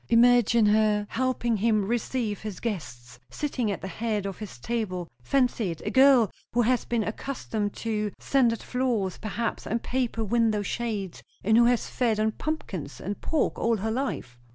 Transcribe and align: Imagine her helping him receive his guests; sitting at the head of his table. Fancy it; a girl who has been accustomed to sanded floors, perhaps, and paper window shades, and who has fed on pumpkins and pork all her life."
Imagine 0.09 0.65
her 0.65 1.05
helping 1.11 1.57
him 1.57 1.85
receive 1.85 2.41
his 2.41 2.59
guests; 2.59 3.19
sitting 3.29 3.69
at 3.69 3.81
the 3.81 3.87
head 3.87 4.25
of 4.25 4.39
his 4.39 4.57
table. 4.57 5.07
Fancy 5.21 5.69
it; 5.69 5.79
a 5.85 5.91
girl 5.91 6.31
who 6.53 6.63
has 6.63 6.85
been 6.85 7.03
accustomed 7.03 7.73
to 7.75 8.11
sanded 8.19 8.63
floors, 8.63 9.19
perhaps, 9.19 9.67
and 9.67 9.83
paper 9.83 10.23
window 10.23 10.63
shades, 10.63 11.21
and 11.43 11.55
who 11.55 11.65
has 11.65 11.87
fed 11.87 12.19
on 12.19 12.31
pumpkins 12.31 12.99
and 12.99 13.21
pork 13.21 13.59
all 13.59 13.77
her 13.77 13.91
life." 13.91 14.39